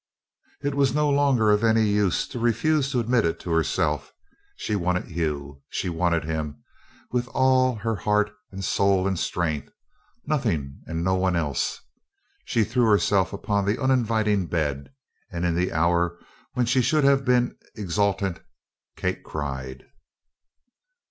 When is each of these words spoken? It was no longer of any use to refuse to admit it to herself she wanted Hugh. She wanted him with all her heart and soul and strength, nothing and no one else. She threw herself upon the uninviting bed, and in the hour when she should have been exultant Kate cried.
It 0.63 0.73
was 0.73 0.95
no 0.95 1.07
longer 1.11 1.51
of 1.51 1.63
any 1.63 1.83
use 1.85 2.27
to 2.29 2.39
refuse 2.39 2.91
to 2.91 2.99
admit 2.99 3.23
it 3.23 3.39
to 3.41 3.51
herself 3.51 4.11
she 4.55 4.75
wanted 4.75 5.05
Hugh. 5.05 5.61
She 5.69 5.89
wanted 5.89 6.23
him 6.23 6.63
with 7.11 7.27
all 7.35 7.75
her 7.75 7.97
heart 7.97 8.31
and 8.51 8.65
soul 8.65 9.07
and 9.07 9.19
strength, 9.19 9.71
nothing 10.25 10.79
and 10.87 11.03
no 11.03 11.13
one 11.13 11.35
else. 11.35 11.81
She 12.45 12.63
threw 12.63 12.85
herself 12.85 13.31
upon 13.31 13.65
the 13.65 13.79
uninviting 13.79 14.47
bed, 14.47 14.91
and 15.31 15.45
in 15.45 15.53
the 15.53 15.71
hour 15.71 16.17
when 16.53 16.65
she 16.65 16.81
should 16.81 17.03
have 17.03 17.23
been 17.23 17.55
exultant 17.75 18.39
Kate 18.95 19.23
cried. 19.23 19.83